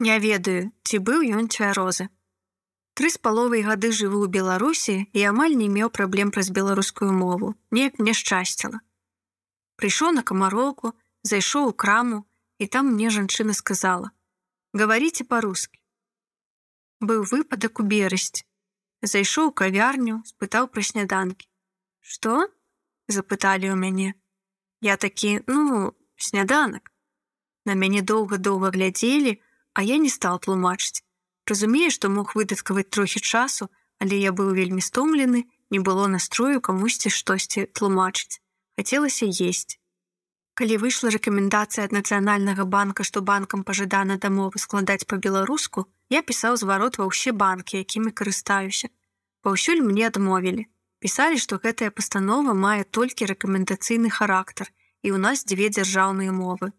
[0.00, 2.08] Не ведаю, ці быў ён цвярозы.
[2.94, 7.54] Тры з паловай гады жыву ў Беларусі і амаль не меў праблем праз беларускую мову,
[7.70, 8.80] неяк мне шчасціла.
[9.78, 12.26] Прыйшоў на камароўку, зайшоў у краму,
[12.58, 14.10] і там мне жанчына сказала:
[14.78, 15.78] «Гаварыце па-рускі.
[17.00, 18.46] Быў выпадак у берасці.
[19.02, 21.50] Зайшоў кавярню, спытаў пра сняданкі.
[22.00, 22.48] Што?
[23.08, 24.14] запыталі ў мяне.
[24.80, 26.92] Я такі, ну, сняданак.
[27.68, 29.40] На мяне доўга-доўга глядзелі,
[29.74, 31.02] а я не стал тлумачыць.
[31.46, 33.68] Разумею, што мог выдаткаваць трохі часу,
[34.00, 38.40] але я быў вельмі стомлены, не было настрою камусьці штосьці тлумачыць.
[38.78, 39.78] Хацелася есць.
[40.54, 46.98] Калі выйшла рэкамендацыя ад нацыянальнага банка, што банкам пажадана дамовы складаць па-беларуску, я пісаў зварот
[46.98, 48.88] ва ўсе банкі, якімі карыстаюся.
[49.42, 50.70] Паўсюль мне адмовілі.
[51.02, 54.70] Пісалі, што гэтая пастанова мае толькі рэкамендацыйны характар
[55.02, 56.70] і ў нас дзве дзяржаўныя мовы.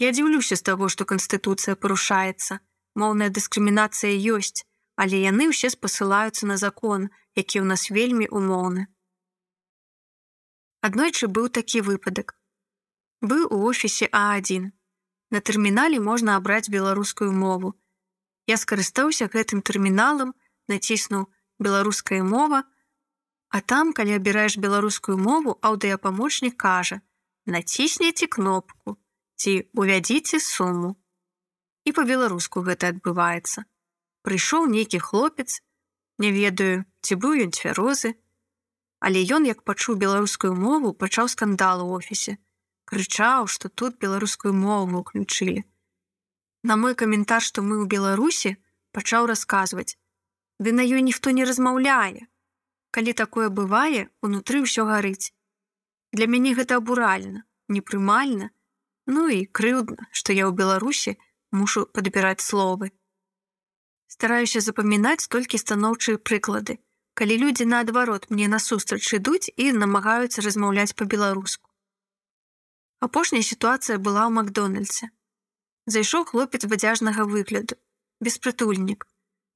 [0.00, 2.58] Я дзіўлюся з таго, што канстытуцыя парушаецца.
[3.00, 4.64] Моўная дыскрымінацыя ёсць,
[4.96, 8.88] але яны ўсе спасылаюцца на закон, які ў нас вельмі умоўны.
[10.88, 12.34] Аднойчы быў такі выпадак.
[13.20, 14.72] Быў у офісе А1.
[15.30, 17.76] На тэрмінале можна абраць беларускую мову.
[18.48, 20.34] Я скарыстаўся гэтым тэрміналам,
[20.72, 21.28] націснуў
[21.60, 22.64] беларуская мова,
[23.50, 27.00] А там, калі абіраеш беларускую мову, аўдыапамочнік кажа:
[27.50, 28.94] Націсніце кнопку,
[29.40, 30.94] ці увядзіце суму.
[31.88, 33.64] І па-беларуску гэта адбываецца.
[34.28, 35.64] Прыйшоў нейкі хлопец,
[36.20, 38.20] не ведаю, ці быў ён цвярозы,
[39.00, 42.36] Але ён, як пачуў беларускую мову, пачаў скандал у офісе,
[42.84, 45.64] крычаў, што тут беларускую мову ўключылі.
[46.62, 48.60] На мой каментар, што мы ў Беларусі
[48.92, 49.96] пачаў расказваць:
[50.60, 52.28] Ды на ёй ніхто не размаўляе.
[52.92, 55.32] Калі такое бывае, унутры ўсё гарыць.
[56.12, 58.52] Для мяне гэта абуральна, непрымальна,
[59.10, 61.16] Ну і крыўдна, што я ў Беларусі
[61.50, 62.90] мушу падбіраць словы.
[64.06, 66.78] Стараюся запамінаць толькі станоўчыя прыклады,
[67.18, 71.66] калі людзі наадварот мне насустрач ідуць і намагаюцца размаўляць па-беларуску.
[73.02, 75.10] Апошняя сітуацыя была ў Макдональдсе.
[75.90, 77.82] Зайшоў хлопец бадзяжнага выгляду,
[78.22, 79.06] беспрытульнік,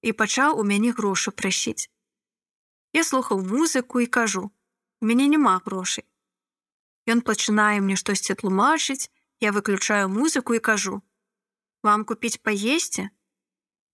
[0.00, 1.92] і пачаў у мяне грошы прасіць.
[2.96, 4.48] Я слухаў музыку і кажу:
[5.08, 6.08] «мяне няма грошай.
[7.04, 11.02] Ён пачынае мне штосьці тлумачыць, Я выключаю музыку і кажу:
[11.82, 13.08] «Вам купіць паесці?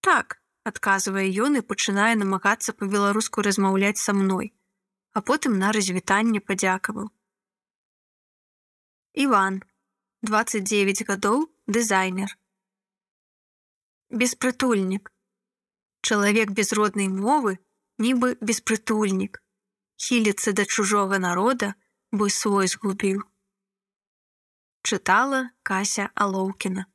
[0.04, 0.34] Так,
[0.70, 4.52] адказвае ён і пачынае намагацца па-беларуску размаўляць са мной,
[5.16, 7.08] а потым на развітанне падзякаваў.
[9.24, 9.62] Іван,
[10.32, 11.48] 29 гадоў,
[11.78, 12.36] дызайнер.
[14.10, 15.08] Беспрытульнік.
[16.04, 17.56] Чалавек без роднай мовы,
[17.96, 19.40] нібы беспрытульнік.
[19.96, 21.74] Хіліцца да чужога народа,
[22.12, 23.27] бо свой згубіў
[24.88, 26.86] чытала Кася Алоўкіна.